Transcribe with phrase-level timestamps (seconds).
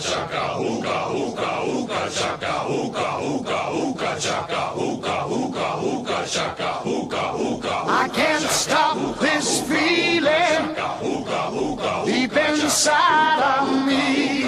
[0.00, 7.82] Chaka hookah hookah hookah chaka hookah hookah hookah chaka hookah hookah hookah chaka hookah hookah
[7.88, 10.76] I can't stop this feeling
[12.06, 14.27] deep inside of me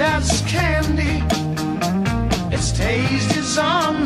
[0.00, 1.22] as candy.
[2.54, 4.05] Its taste is on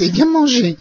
[0.00, 0.76] Et viens manger.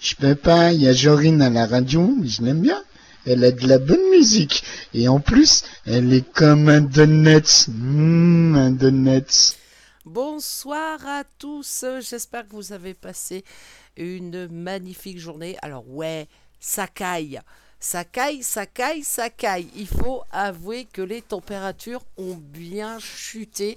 [0.00, 2.82] Je peux pas, il y a Jorine à la radio, mais je l'aime bien.
[3.26, 4.62] Elle a de la bonne musique.
[4.94, 7.68] Et en plus, elle est comme un donut.
[7.68, 9.18] Mmh, un.
[10.04, 13.44] Bonsoir à tous, j'espère que vous avez passé
[13.96, 15.56] une magnifique journée.
[15.60, 16.28] Alors ouais,
[16.60, 17.40] ça caille,
[17.80, 19.68] ça caille, ça caille, ça caille.
[19.76, 23.76] Il faut avouer que les températures ont bien chuté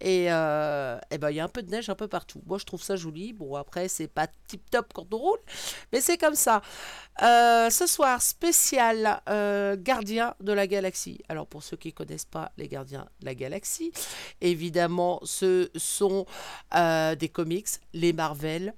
[0.00, 2.40] et euh, eh ben, il y a un peu de neige un peu partout.
[2.46, 3.32] Moi je trouve ça joli.
[3.32, 5.38] Bon après c'est pas tip top quand on roule,
[5.92, 6.62] mais c'est comme ça.
[7.22, 11.20] Euh, ce soir spécial euh, Gardien de la Galaxie.
[11.28, 13.92] Alors pour ceux qui ne connaissent pas les Gardiens de la Galaxie,
[14.40, 16.26] évidemment ce sont
[16.72, 18.74] des comics, les Marvel,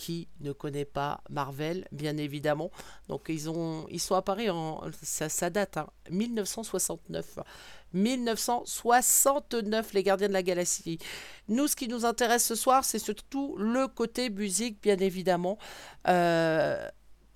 [0.00, 2.70] qui ne connaît pas Marvel, bien évidemment.
[3.08, 7.38] Donc ils ont, ils sont apparus en, ça, date, hein, 1969.
[7.92, 10.98] 1969, les Gardiens de la Galaxie.
[11.48, 15.58] Nous, ce qui nous intéresse ce soir, c'est surtout le côté musique, bien évidemment.
[16.08, 16.88] Euh,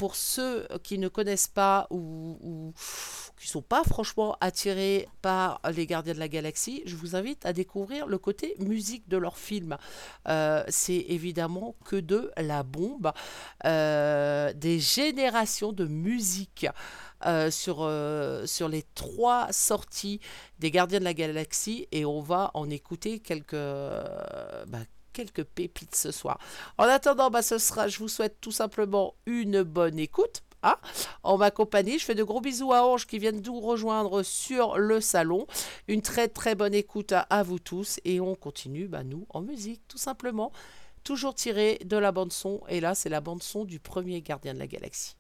[0.05, 2.75] pour ceux qui ne connaissent pas ou,
[3.39, 7.47] qui ne sont pas franchement attirés par les Gardiens de la Galaxie, je vous invite
[7.47, 9.79] à découvrir le côté musique de leur film.
[10.29, 13.13] Euh, c'est évidemment que de la bombe,
[13.65, 16.67] euh, des générations de musique.
[17.27, 20.21] euh, sur, euh, sur les trois sorties
[20.59, 24.81] des Gardiens de la Galaxie et on va en écouter quelques, euh, bah,
[25.15, 26.39] quelques pépites ce soir.
[26.77, 30.43] En attendant, bah, ce sera, je vous souhaite tout simplement une bonne écoute.
[30.63, 30.77] hein,
[31.23, 34.77] en ma compagnie, je fais de gros bisous à Ange qui viennent nous rejoindre sur
[34.77, 35.47] le salon.
[35.89, 39.81] Une très très bonne écoute à, vous tous et on continue, bah, nous, en musique,
[39.89, 40.53] tout simplement.
[41.05, 44.55] Toujours tiré de la bande son et là, c'est la bande son du premier Gardien
[44.55, 45.17] de la Galaxie.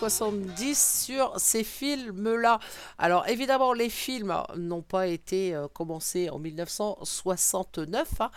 [0.00, 2.58] 70 sur ces films-là.
[2.96, 8.30] Alors évidemment, les films n'ont pas été euh, commencés en 1969, hein,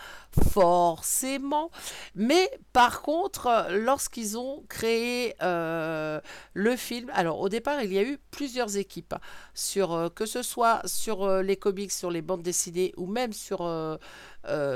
[0.52, 1.70] forcément.
[2.14, 6.20] Mais par contre, lorsqu'ils ont créé euh,
[6.52, 9.20] le film, alors au départ, il y a eu plusieurs équipes, hein,
[9.54, 13.66] sur, euh, que ce soit sur les comics, sur les bandes dessinées ou même sur...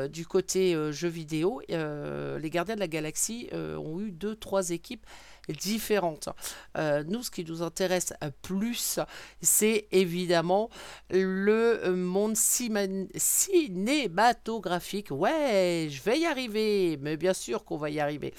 [0.08, 5.04] du côté jeux vidéo, les Gardiens de la Galaxie ont eu deux, trois équipes
[5.48, 6.28] différentes.
[6.76, 9.00] Euh, nous, ce qui nous intéresse euh, plus,
[9.40, 10.68] c'est évidemment
[11.10, 15.10] le euh, monde cinématographique.
[15.10, 18.34] Ouais, je vais y arriver, mais bien sûr qu'on va y arriver.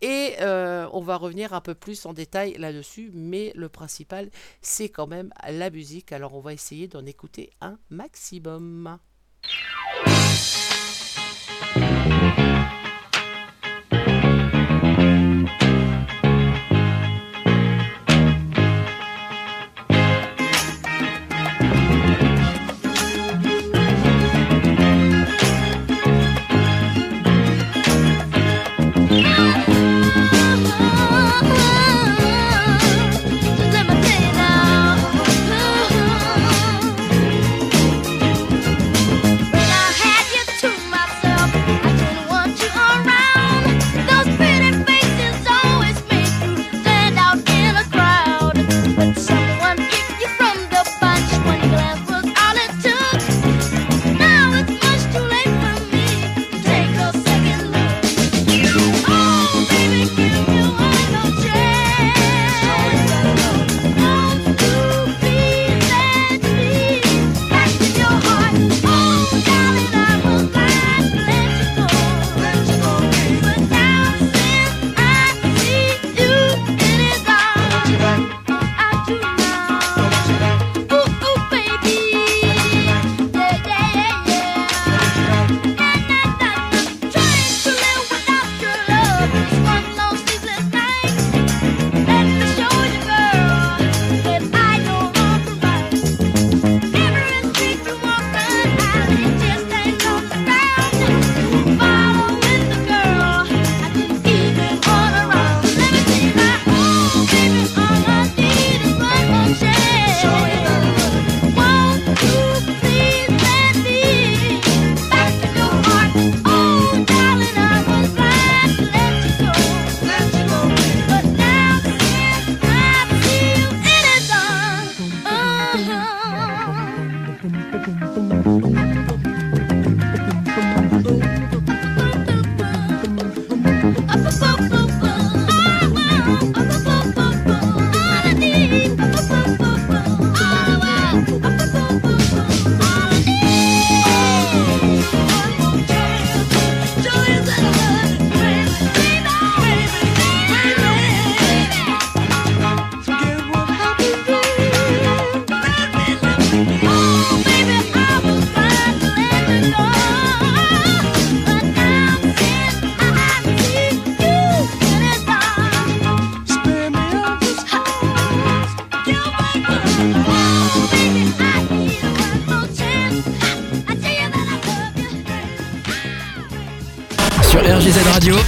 [0.00, 4.28] Et on va revenir un peu plus en détail là-dessus, mais le principal,
[4.60, 6.12] c'est quand même la musique.
[6.12, 8.98] Alors on va essayer d'en écouter un maximum.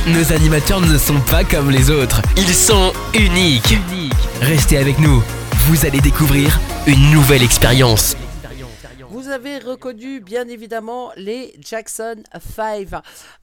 [0.07, 2.23] Nos animateurs ne sont pas comme les autres.
[2.37, 3.75] Ils sont uniques.
[4.41, 5.23] Restez avec nous.
[5.67, 8.17] Vous allez découvrir une nouvelle expérience.
[9.11, 12.89] Vous avez reconnu bien évidemment les Jackson 5.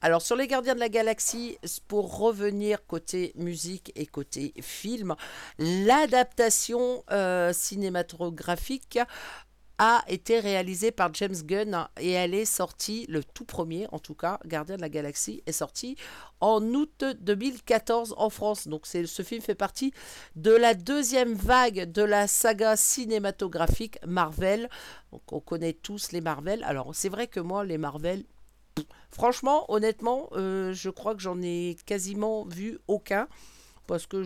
[0.00, 5.14] Alors sur les Gardiens de la Galaxie, pour revenir côté musique et côté film,
[5.58, 8.98] l'adaptation euh, cinématographique
[9.78, 14.14] a été réalisée par James Gunn et elle est sortie, le tout premier en tout
[14.14, 15.96] cas, Gardien de la Galaxie, est sorti
[16.40, 18.68] en août 2014 en France.
[18.68, 19.92] Donc ce film fait partie
[20.36, 24.68] de la deuxième vague de la saga cinématographique Marvel.
[25.12, 26.62] Donc on connaît tous les Marvel.
[26.64, 28.24] Alors c'est vrai que moi, les Marvel,
[29.10, 33.28] franchement, honnêtement, euh, je crois que j'en ai quasiment vu aucun
[33.86, 34.24] parce que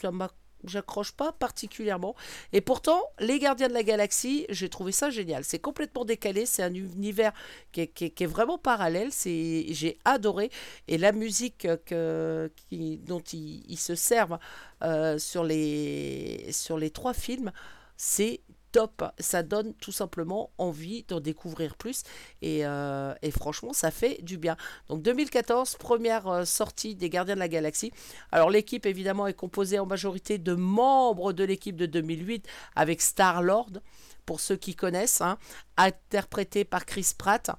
[0.00, 0.30] ça m'a
[0.64, 2.14] j'accroche pas particulièrement.
[2.52, 5.44] Et pourtant, Les Gardiens de la Galaxie, j'ai trouvé ça génial.
[5.44, 7.32] C'est complètement décalé, c'est un univers
[7.72, 9.08] qui est, qui est- vraiment parallèle.
[9.12, 10.50] C'est, j'ai adoré.
[10.88, 14.38] Et la musique que, qui, dont ils, ils se servent
[14.82, 17.52] euh, sur, les, sur les trois films,
[17.96, 18.40] c'est
[18.72, 19.04] top.
[19.18, 22.02] Ça donne tout simplement envie d'en découvrir plus.
[22.40, 24.56] Et, euh, franchement, ça fait du bien.
[24.88, 27.92] Donc 2014, première euh, sortie des Gardiens de la Galaxie.
[28.32, 33.70] Alors l'équipe évidemment est composée en majorité de membres de l'équipe de 2008 avec Star-Lord,
[34.26, 35.38] pour ceux qui connaissent, hein,
[35.76, 37.50] interprété par Chris Pratt.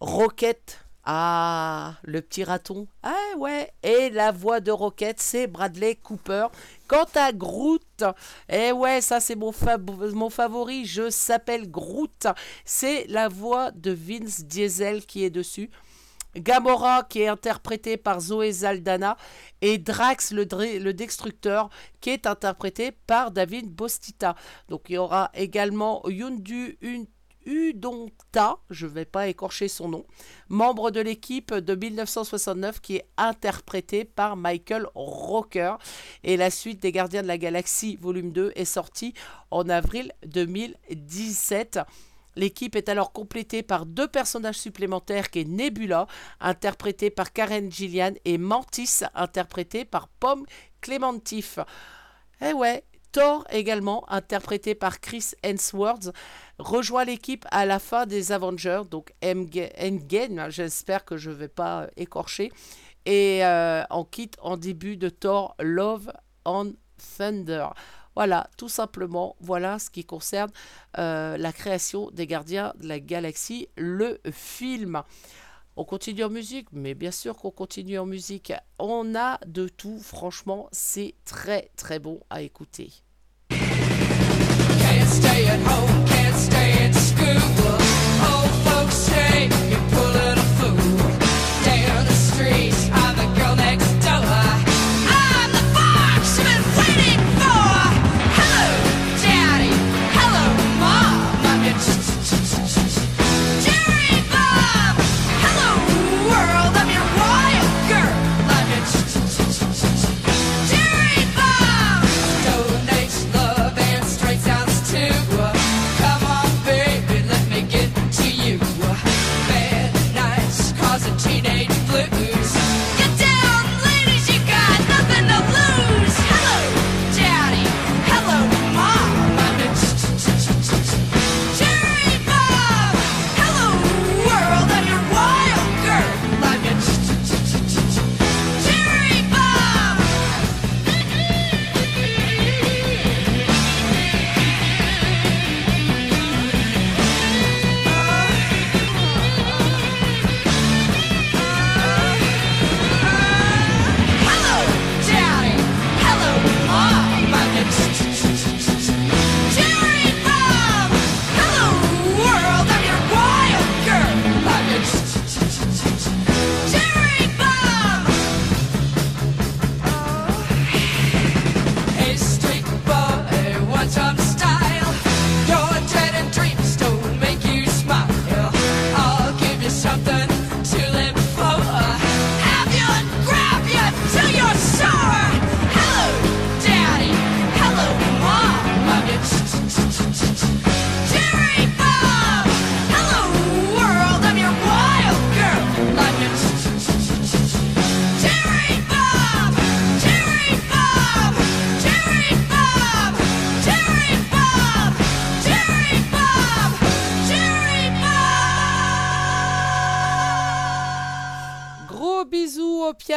[0.00, 6.46] Rocket, ah, le petit raton, ah ouais, et la voix de Rocket, c'est Bradley Cooper.
[6.88, 8.04] Quant à Groot,
[8.48, 12.26] eh ouais, ça c'est mon, favori, je s'appelle Groot.
[12.64, 15.70] C'est la voix de Vince Diesel qui est dessus.
[16.36, 19.16] Gamora qui est interprété par Zoé Zaldana
[19.60, 20.44] et Drax le,
[20.92, 21.70] destructeur
[22.00, 24.34] qui est interprété par David Bostita.
[24.68, 27.04] Donc il y aura également Yundu Un-
[27.46, 30.04] Udonta, je ne vais pas écorcher son nom,
[30.48, 35.76] membre de l'équipe de 1969 qui est interprété par Michael Rocker.
[36.22, 39.14] Et la suite des Gardiens de la Galaxie volume 2 est sortie
[39.50, 41.80] en avril 2017.
[42.36, 46.06] L'équipe est alors complétée par deux personnages supplémentaires qui est Nebula,
[46.40, 50.44] interprétée par Karen Gillian, et Mantis, interprété par Pomme
[50.80, 51.58] Clémentif.
[52.40, 52.84] Eh ouais,
[53.14, 56.10] Thor également, interprété par Chris Hemsworth,
[56.58, 61.46] rejoint l'équipe à la fin des Avengers, donc Endga- Endgame, j'espère que je ne vais
[61.46, 62.50] pas écorcher,
[63.06, 66.12] et euh, en quitte en début de Thor Love
[66.44, 66.72] and
[67.16, 67.68] Thunder.
[68.16, 70.50] Voilà, tout simplement, voilà ce qui concerne
[70.98, 75.04] euh, la création des Gardiens de la Galaxie, le film.
[75.76, 78.52] On continue en musique, mais bien sûr qu'on continue en musique.
[78.80, 83.03] On a de tout, franchement, c'est très très bon à écouter.
[84.94, 87.83] Can't stay at home, can't stay at school.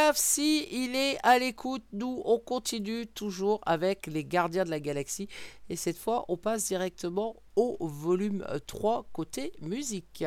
[0.07, 4.79] Piaf, si il est à l'écoute, nous on continue toujours avec les gardiens de la
[4.79, 5.27] galaxie.
[5.67, 10.23] Et cette fois, on passe directement au volume 3 côté musique.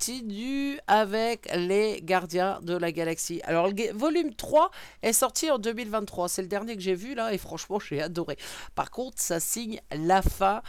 [0.00, 3.42] Continue avec les gardiens de la galaxie.
[3.44, 4.70] Alors, le volume 3
[5.02, 6.30] est sorti en 2023.
[6.30, 8.38] C'est le dernier que j'ai vu là et franchement, j'ai adoré.
[8.74, 10.62] Par contre, ça signe la fin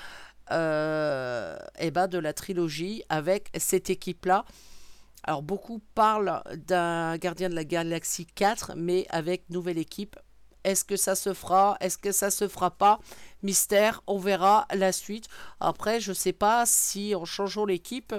[0.52, 4.44] euh, eh ben, de la trilogie avec cette équipe-là.
[5.24, 10.18] Alors, beaucoup parlent d'un gardien de la galaxie 4, mais avec nouvelle équipe.
[10.66, 11.78] Est-ce que ça se fera?
[11.80, 13.00] Est-ce que ça se fera pas?
[13.44, 15.30] Mystère, on verra la suite.
[15.62, 18.14] Après, je sais pas si en changeant l'équipe,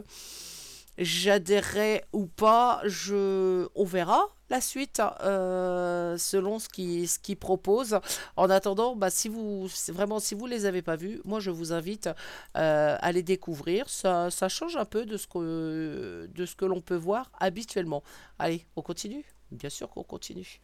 [0.99, 2.81] j'adhérerai ou pas.
[2.85, 3.69] Je...
[3.75, 7.99] On verra la suite euh, selon ce qu'ils ce qu'ils proposent.
[8.37, 11.73] En attendant, bah, si vous vraiment si vous les avez pas vus, moi je vous
[11.73, 12.09] invite
[12.57, 13.89] euh, à les découvrir.
[13.89, 18.03] Ça, ça change un peu de ce que de ce que l'on peut voir habituellement.
[18.39, 19.25] Allez, on continue?
[19.51, 20.61] Bien sûr qu'on continue.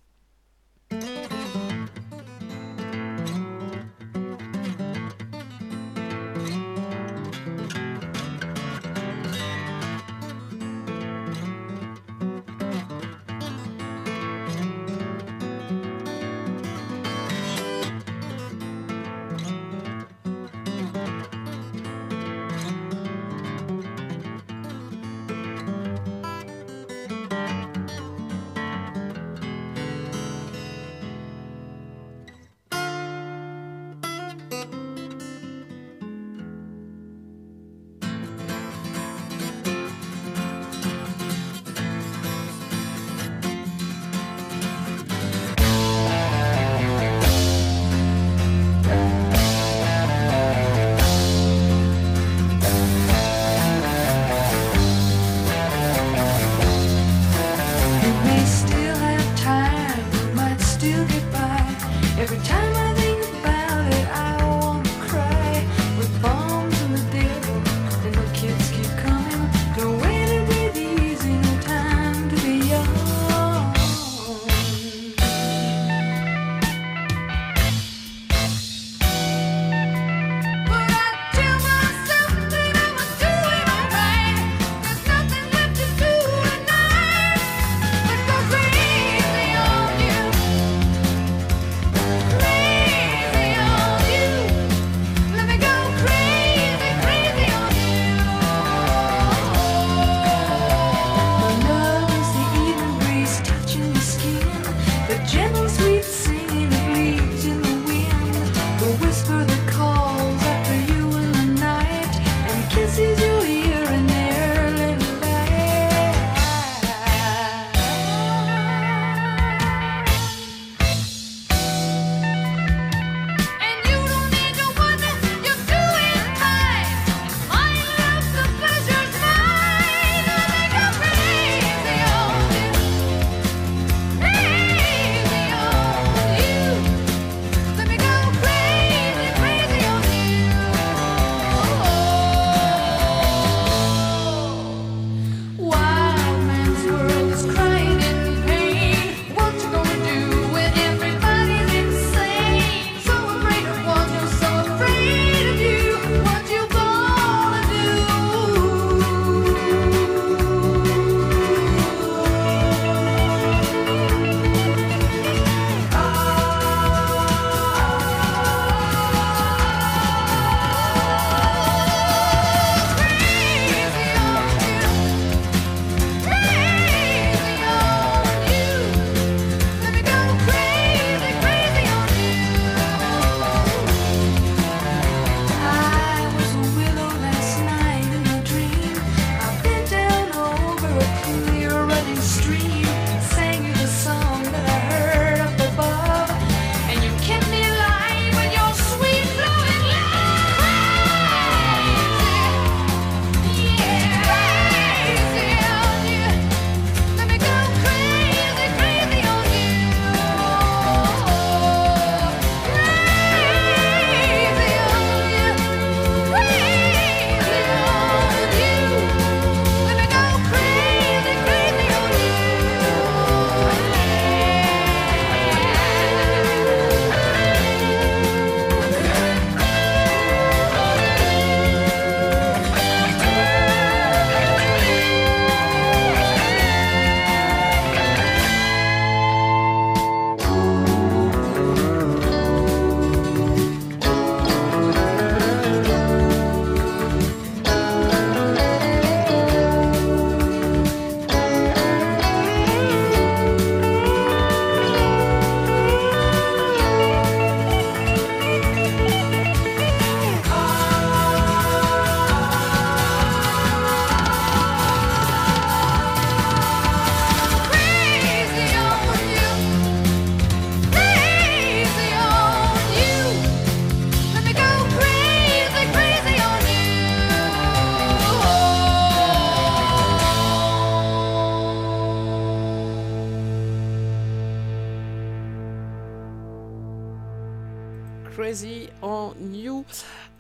[288.38, 289.85] Crazy on You.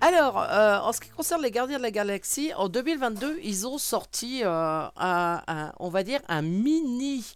[0.00, 3.76] Alors, euh, en ce qui concerne les Gardiens de la Galaxie, en 2022, ils ont
[3.76, 7.34] sorti, euh, un, on va dire, un mini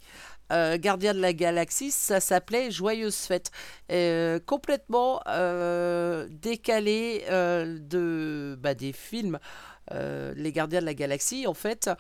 [0.53, 1.91] euh, Gardien de la Galaxie.
[1.91, 3.51] Ça s'appelait Joyeuse Fête.
[4.47, 5.21] Complètement
[6.31, 9.41] décalé de, bah, des films.
[9.91, 11.91] les Gardiens de la Galaxie, en fait,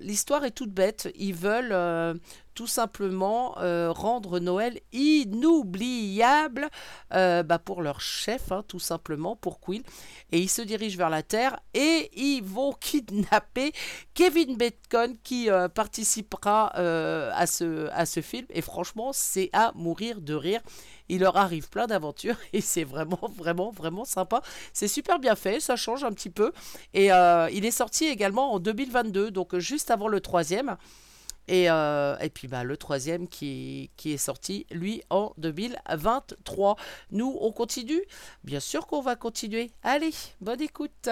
[0.00, 1.08] l'histoire est toute bête.
[1.14, 2.18] Ils veulent
[2.60, 6.68] tout simplement euh, rendre Noël inoubliable
[7.14, 9.82] euh, bah, pour leur chef, hein, tout simplement, pour Quill.
[10.30, 13.72] Et ils se dirigent vers la Terre et ils vont kidnapper
[14.12, 18.44] Kevin Bacon qui euh, participera à, ce, à ce film.
[18.50, 20.60] Et franchement, c'est à mourir de rire.
[21.08, 24.42] Il leur arrive plein d'aventures et c'est vraiment, vraiment, vraiment sympa.
[24.74, 26.52] C'est super bien fait, ça change un petit peu.
[26.92, 30.76] Et il est sorti également en 2022, donc juste avant le troisième.
[31.50, 36.76] Et, euh, et puis bah, le troisième qui, qui est sorti, lui, en 2023.
[37.10, 38.02] Nous, on continue?
[38.44, 39.72] Bien sûr qu'on va continuer.
[39.82, 41.08] Allez, bonne écoute.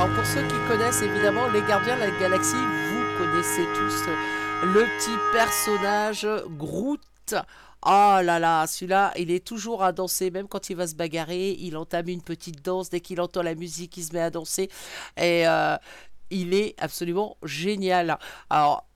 [0.00, 4.06] Alors pour ceux qui connaissent évidemment les Gardiens de la Galaxie, vous connaissez tous
[4.62, 7.34] le petit personnage Groot.
[7.84, 11.50] Oh là là, celui-là, il est toujours à danser, même quand il va se bagarrer,
[11.50, 14.70] il entame une petite danse, dès qu'il entend la musique, il se met à danser.
[15.18, 15.76] Et euh,
[16.30, 18.18] il est absolument génial.
[18.48, 18.86] Alors,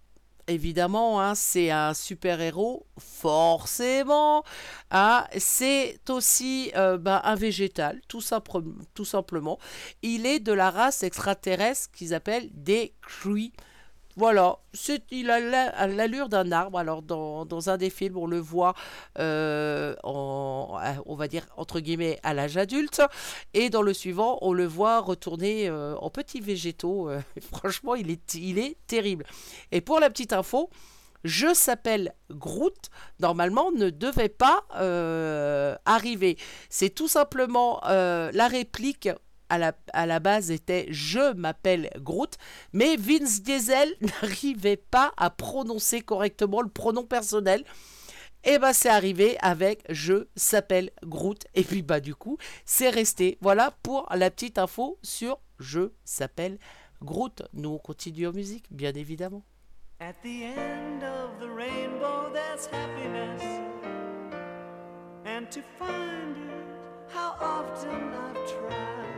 [0.49, 4.45] évidemment, hein, c'est un super-héros, forcément.
[4.91, 8.63] hein, c'est aussi euh, ben, un végétal, tout, simple-
[8.95, 9.59] tout simplement.
[10.03, 13.53] Il est de la race extraterrestre qu'ils appellent des Kree.
[14.17, 14.61] Voilà,
[15.11, 16.79] il a la- l'allure d'un arbre.
[16.79, 18.75] Alors, dans, un des films, on le voit,
[19.19, 23.03] euh, on va dire, entre guillemets, à l'âge adulte.
[23.55, 27.09] Et dans le suivant, on le voit retourner euh, en petits végétaux.
[27.11, 27.21] Euh,
[27.53, 29.25] franchement, il est, terrible.
[29.73, 30.71] Et pour la petite info,
[31.25, 34.65] je s'appelle Groot, normalement, ne devait pas
[35.87, 36.37] arriver.
[36.69, 39.09] C'est tout simplement la réplique.
[39.49, 42.37] À la, à la base était je m'appelle Groot,
[42.73, 47.65] mais Vince Diesel n'arrivait pas à prononcer correctement le pronom personnel.
[48.47, 51.47] Et ben c'est arrivé avec Je s'appelle Groot.
[51.55, 53.39] Et puis bah du coup, c'est resté.
[53.41, 56.59] Voilà pour la petite info sur Je s'appelle
[57.03, 57.43] Groot.
[57.55, 59.43] Nous on continue en musique, bien évidemment.
[60.01, 62.33] At the end of the rainbow,
[62.71, 63.43] happiness.
[65.25, 69.14] And to find it, how often I've tried.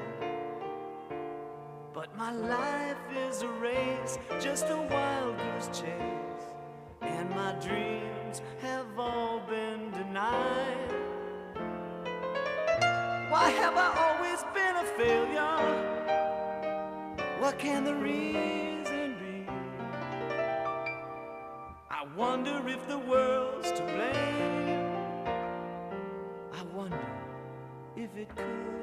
[1.96, 6.44] But my life is a race, just a wild goose chase.
[7.00, 10.92] And my dreams have all been denied.
[13.30, 15.56] Why have I always been a failure?
[17.40, 19.46] What can the reason be?
[21.90, 24.92] I wonder if the world's to blame.
[26.52, 27.09] I wonder
[27.96, 28.76] if it could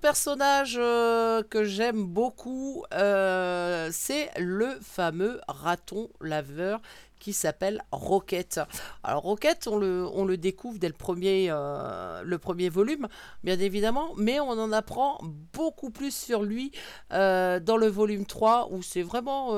[0.00, 6.80] Personnage euh, que j'aime beaucoup, euh, c'est le fameux raton laveur
[7.18, 8.60] qui s'appelle Rocket.
[9.02, 13.08] Alors Rocket, on le, découvre dès le premier, euh, le premier volume,
[13.42, 15.18] bien évidemment, mais on en apprend
[15.52, 16.72] beaucoup plus sur lui
[17.10, 19.52] dans le volume 3, où c'est vraiment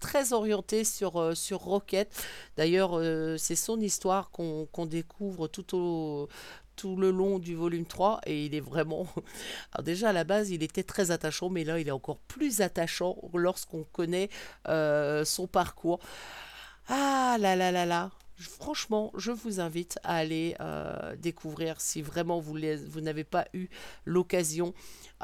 [0.00, 2.10] très orienté sur, sur Rocket.
[2.56, 2.98] D'ailleurs,
[3.38, 6.28] c'est son histoire qu'on découvre tout au
[6.76, 9.06] tout le long du volume 3 et il est vraiment
[9.72, 12.60] alors déjà à la base il était très attachant mais là il est encore plus
[12.60, 14.28] attachant lorsqu'on connaît
[14.68, 16.00] euh, son parcours
[16.88, 22.40] ah là là là là Franchement, je vous invite à aller euh, découvrir si vraiment
[22.40, 23.68] vous, les- vous n'avez pas eu
[24.06, 24.74] l'occasion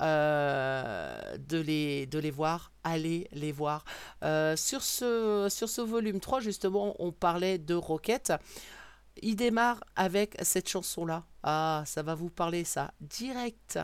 [0.01, 3.85] euh, de, les, voir, allez les voir.
[4.57, 8.33] Sur, ce, sur ce volume 3, justement, on parlait de Rocket.
[9.23, 11.25] Il démarre avec cette chanson-là.
[11.43, 13.79] Ah, ça va vous parler, ça, direct.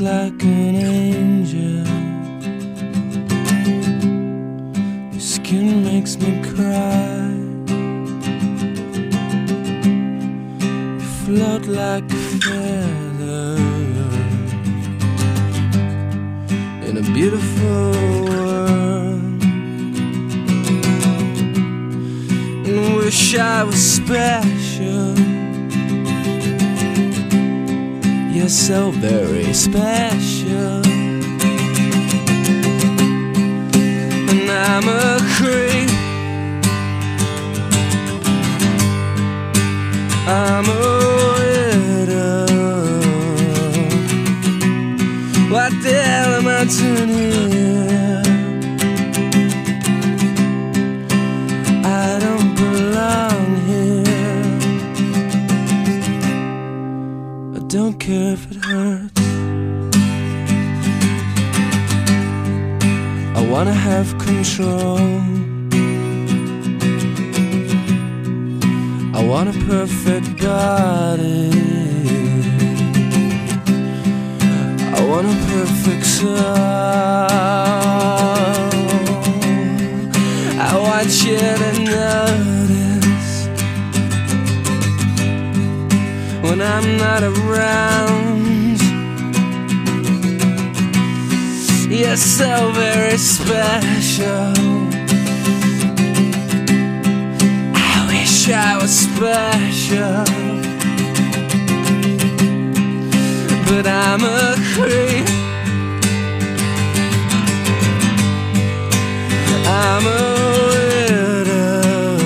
[0.00, 1.84] Like an angel.
[5.12, 7.34] Your skin makes me cry.
[10.96, 13.56] You float like a feather
[16.86, 17.92] in a beautiful
[18.24, 19.42] world.
[22.66, 24.59] And wish I was special.
[28.50, 30.82] So very special.
[34.28, 35.88] And I'm a creep.
[40.26, 40.70] I'm a
[41.38, 42.46] widow.
[45.52, 47.29] What the hell am I doing
[58.10, 59.20] care if it hurts.
[63.38, 64.98] I wanna have control.
[69.18, 71.50] I want a perfect body.
[74.96, 76.36] I want a perfect soul.
[80.68, 82.49] I want you to know.
[86.60, 88.80] When I'm not around.
[91.90, 94.52] You're so very special.
[97.74, 100.24] I wish I was special.
[103.66, 105.28] But I'm a creep.
[109.66, 110.18] I'm a
[110.72, 112.18] widow.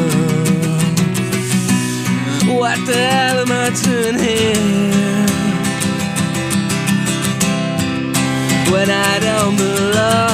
[2.58, 3.33] What the
[3.86, 4.54] here
[8.72, 10.33] when I don't belong.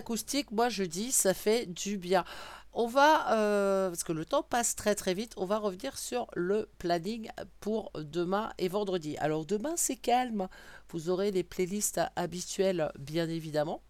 [0.00, 2.24] Acoustique, moi je dis, ça fait du bien.
[2.72, 6.26] On va, euh, parce que le temps passe très très vite, on va revenir sur
[6.34, 7.28] le planning
[7.60, 9.16] pour demain et vendredi.
[9.18, 10.48] Alors demain c'est calme,
[10.88, 13.82] vous aurez les playlists habituelles bien évidemment.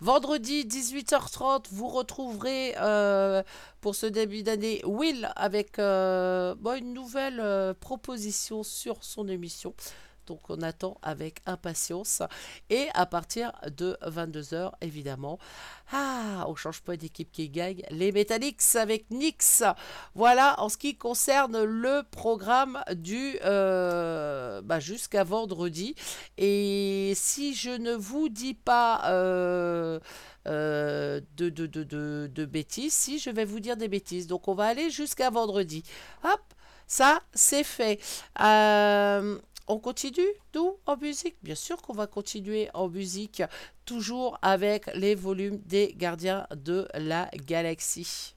[0.00, 3.42] Vendredi 18h30, vous retrouverez euh,
[3.82, 9.74] pour ce début d'année Will avec euh, une nouvelle proposition sur son émission.
[10.26, 12.22] Donc on attend avec impatience.
[12.70, 15.38] Et à partir de 22h, évidemment,
[15.92, 19.62] ah, on change pas d'équipe qui gagne, les Metallics avec Nix.
[20.14, 25.94] Voilà en ce qui concerne le programme du euh, bah, jusqu'à vendredi.
[26.38, 30.00] Et si je ne vous dis pas euh,
[30.48, 34.26] euh, de, de, de, bêtises, si je vais vous dire des bêtises.
[34.26, 35.84] Donc on va aller jusqu'à vendredi.
[36.24, 36.40] Hop,
[36.86, 38.00] ça c'est fait.
[39.68, 40.22] On continue,
[40.54, 41.36] nous, en musique?
[41.42, 43.42] Bien sûr qu'on va continuer en musique,
[43.84, 48.34] toujours avec les volumes des gardiens de la galaxie.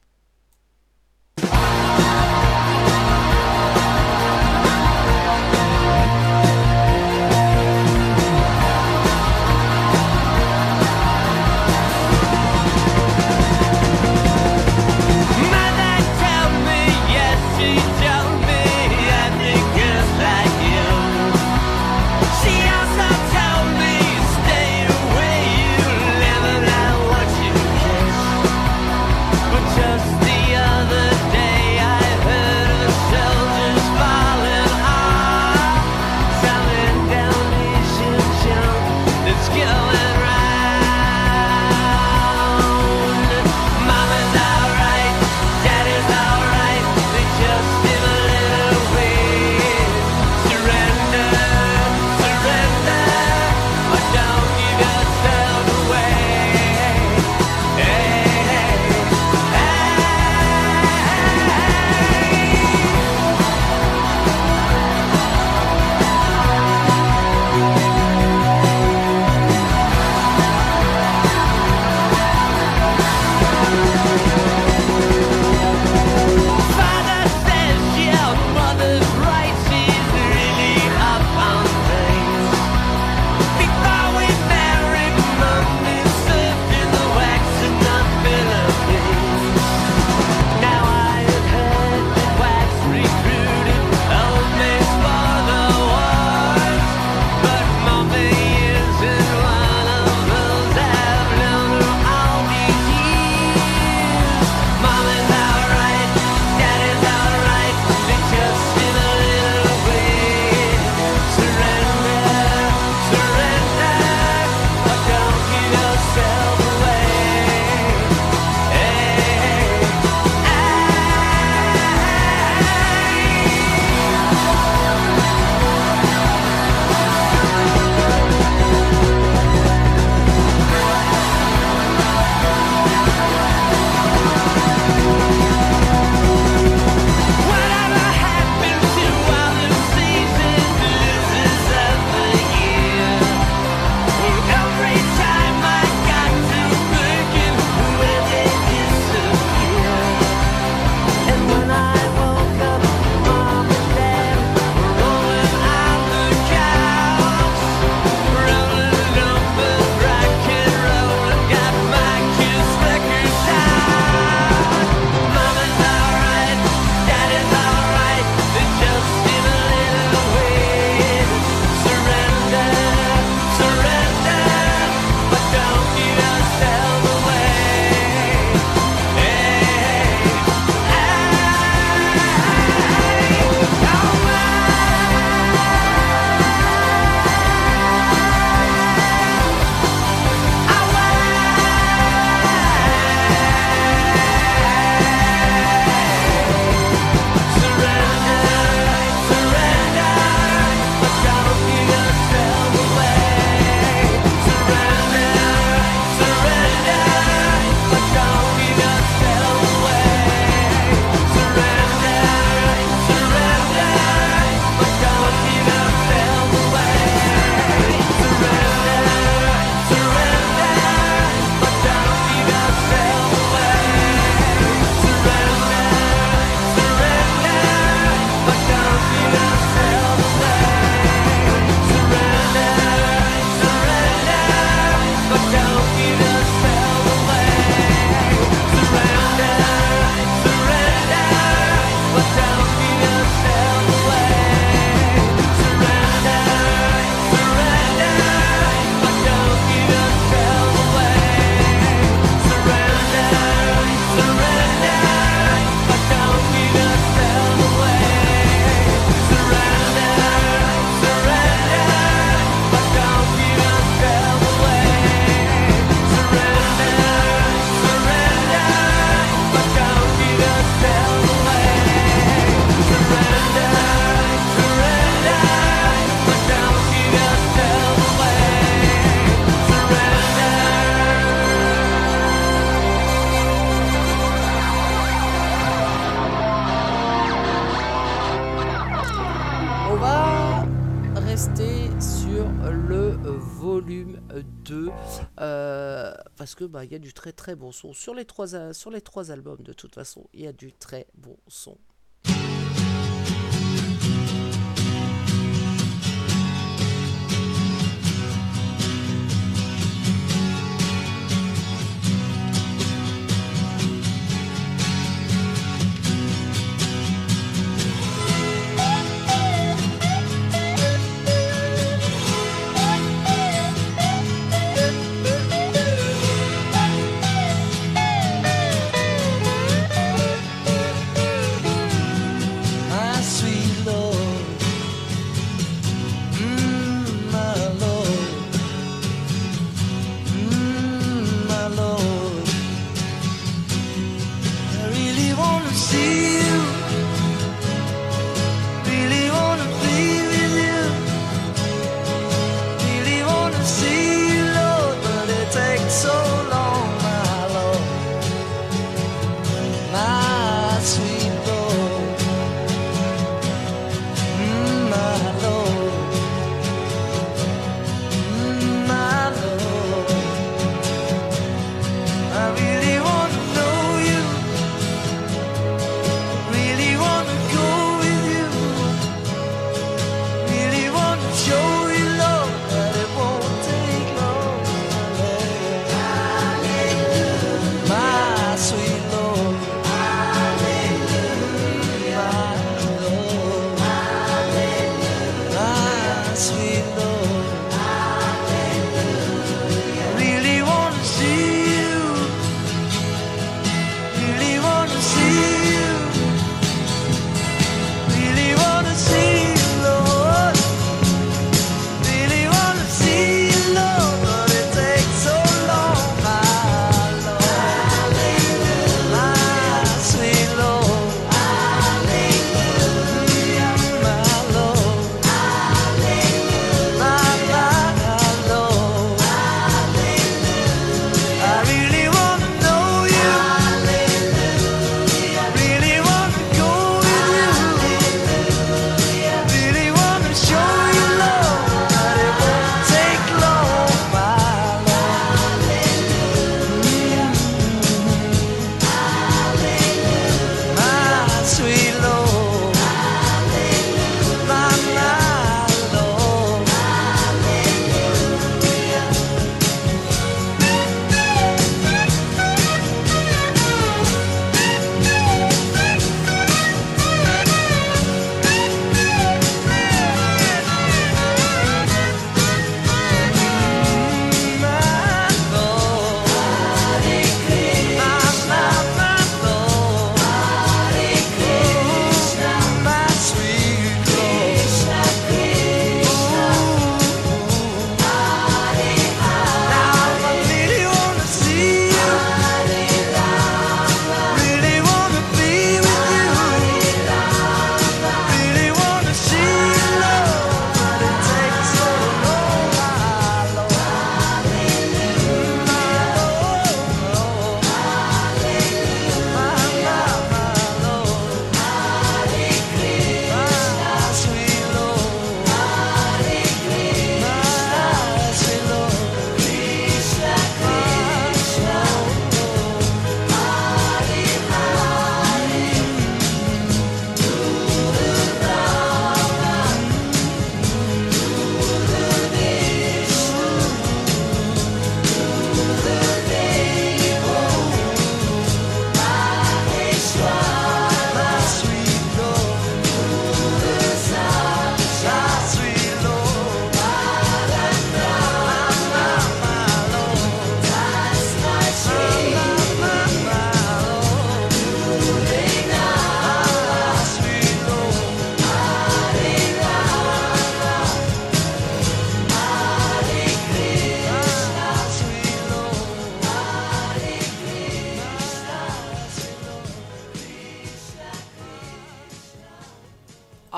[297.32, 297.92] très bon son.
[297.92, 301.06] Sur les trois, sur les trois albums, de toute façon, il y a du très
[301.14, 301.78] bon son.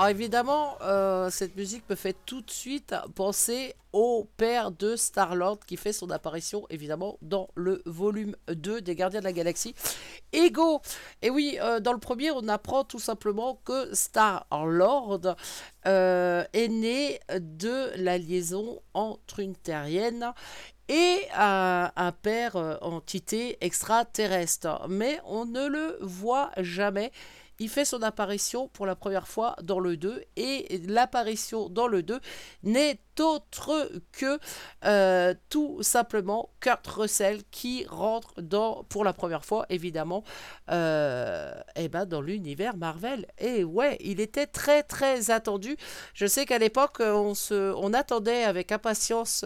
[0.09, 5.77] Évidemment, euh, cette musique me fait tout de suite penser au père de Star-Lord qui
[5.77, 9.75] fait son apparition évidemment dans le volume 2 des Gardiens de la Galaxie.
[10.33, 10.81] Ego
[11.21, 15.35] Et oui, euh, dans le premier, on apprend tout simplement que Star-Lord
[15.85, 20.33] euh, est né de la liaison entre une terrienne
[20.87, 24.87] et un, père entité extraterrestre.
[24.89, 27.11] Mais on ne le voit jamais.
[27.59, 32.03] Il fait son apparition pour la première fois dans le 2 et l'apparition dans le
[32.03, 32.19] 2
[32.63, 34.39] n'est autre que
[34.85, 40.23] euh, tout simplement Kurt Russell qui rentre dans, pour la première fois évidemment
[40.71, 43.25] euh, eh ben, dans l'univers Marvel.
[43.37, 45.77] Et ouais, il était très très attendu.
[46.13, 49.45] Je sais qu'à l'époque on, se, on attendait avec impatience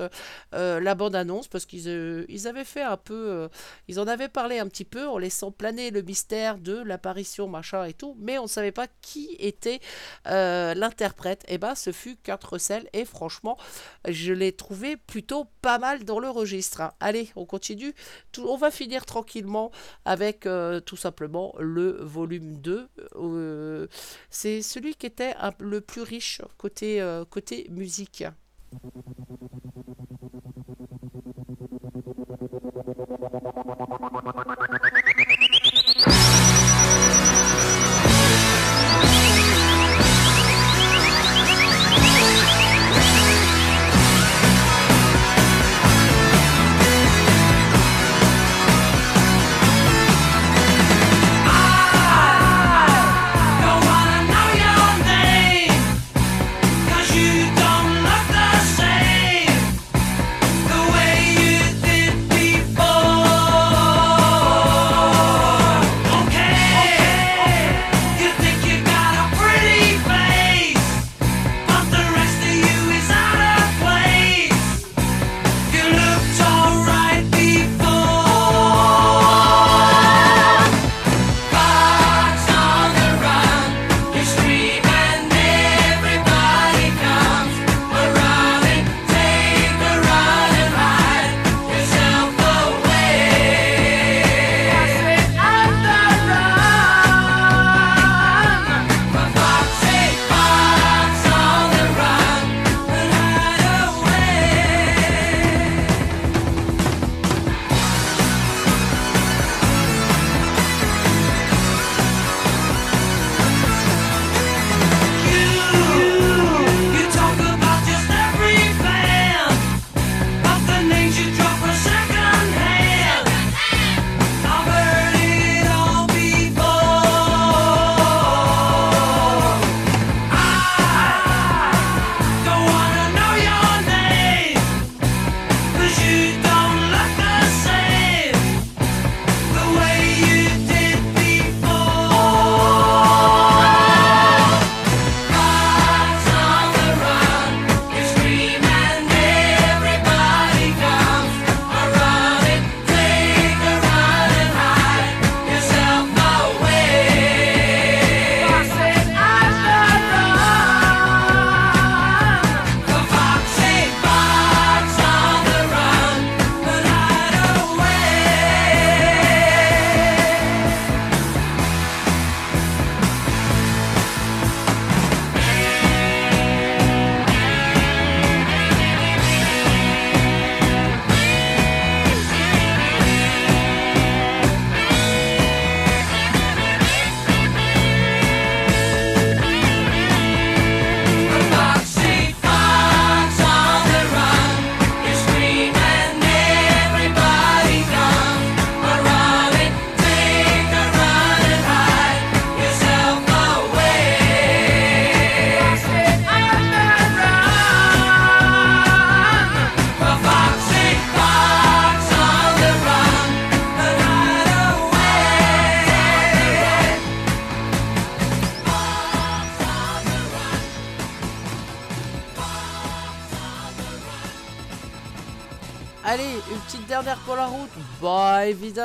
[0.54, 3.50] euh, la bande-annonce parce qu'ils ils avaient fait un peu,
[3.88, 7.86] ils en avaient parlé un petit peu en laissant planer le mystère de l'apparition machin
[7.86, 9.80] et tout, mais on ne savait pas qui était
[10.26, 11.44] l'interprète.
[11.48, 13.58] Et ben ce fut Kurt Russell et franchement
[14.08, 16.82] je l'ai trouvé plutôt pas mal dans le registre.
[16.82, 16.94] hein.
[17.00, 17.94] Allez, on continue.
[18.40, 19.72] On va finir tranquillement
[20.06, 22.88] avec euh, tout simplement le volume 2.
[23.16, 23.88] Euh,
[24.30, 28.24] c'est celui qui était le plus riche côté, euh, côté musique.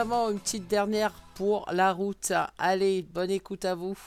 [0.00, 2.32] Une petite dernière pour la route.
[2.56, 3.98] Allez, bonne écoute à vous.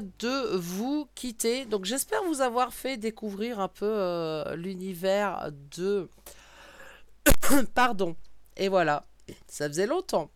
[0.00, 1.64] De vous quitter.
[1.64, 6.08] Donc j'espère vous avoir fait découvrir un peu euh, l'univers de...
[7.74, 8.16] Pardon.
[8.56, 9.06] Et voilà,
[9.48, 10.30] ça faisait longtemps.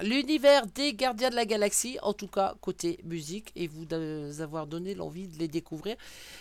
[0.00, 3.84] L'univers des Gardiens de la Galaxie, en tout cas côté musique, et vous
[4.40, 5.96] avoir donné l'envie de les découvrir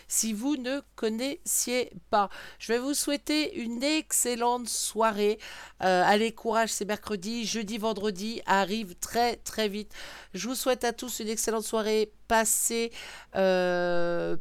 [0.07, 2.29] si vous ne connaissiez pas.
[2.59, 5.37] Je vais vous souhaiter une excellente soirée.
[5.83, 9.91] Euh, allez, courage, c'est mercredi, jeudi, vendredi arrive très très vite.
[10.33, 12.13] Je vous souhaite à tous une excellente soirée.
[12.29, 12.93] Passez,
[13.35, 14.37] euh,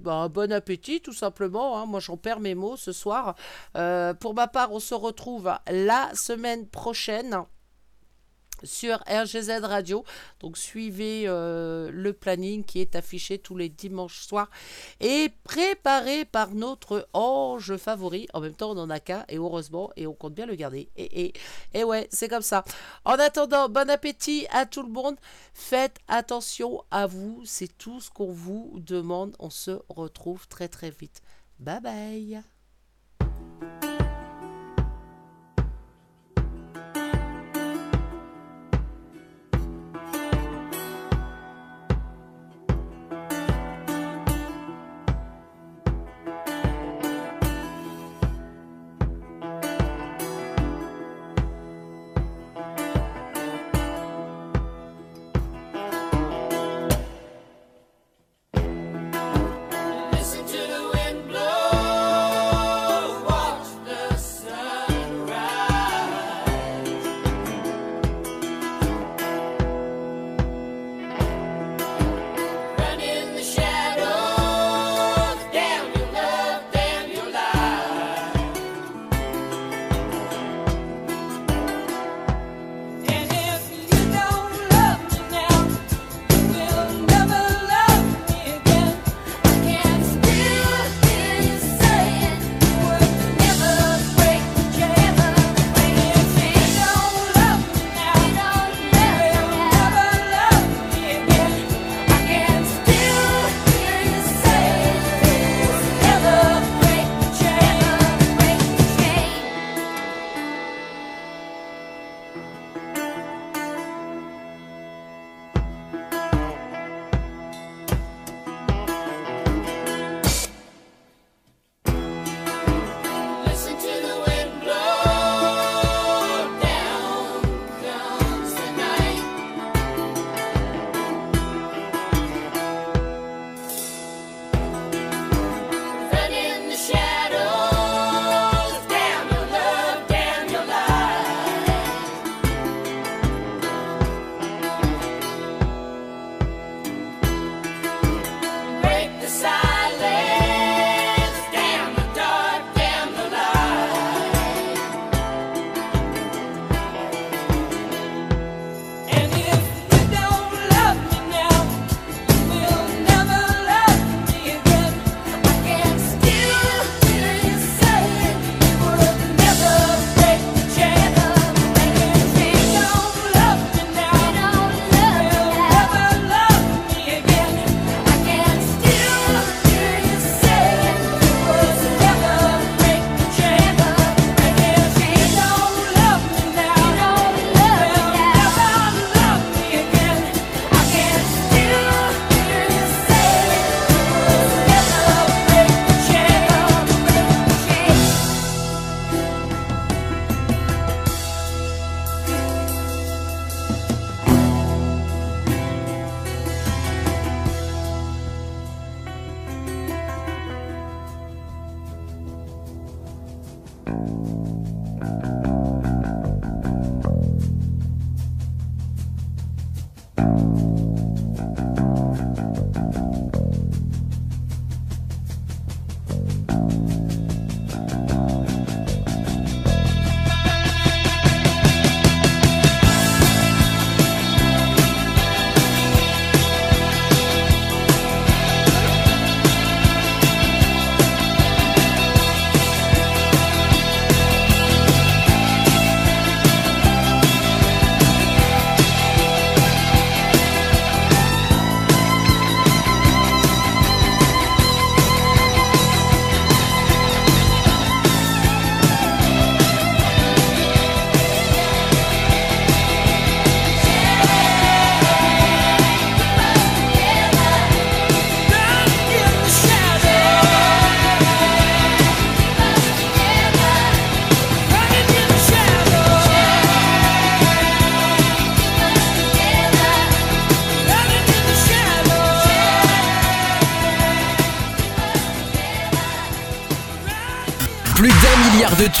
[0.00, 1.78] bah, un bon appétit tout simplement.
[1.78, 1.86] hein.
[1.86, 3.34] Moi j'en perds mes mots ce soir.
[3.76, 7.42] Euh, pour ma part, on se retrouve la semaine prochaine
[8.64, 10.04] sur RGZ Radio.
[10.40, 14.50] Donc suivez euh, le planning qui est affiché tous les dimanches soirs
[15.00, 18.28] et préparé par notre ange favori.
[18.32, 20.88] En même temps, on en a qu'un et heureusement, et on compte bien le garder.
[20.96, 21.32] Et,
[21.84, 22.64] ouais, c'est comme ça.
[23.04, 25.16] En attendant, bon appétit à tout le monde.
[25.54, 29.36] Faites attention à vous, c'est tout ce qu'on vous demande.
[29.38, 31.22] On se retrouve très très vite.
[31.58, 32.51] Bye bye.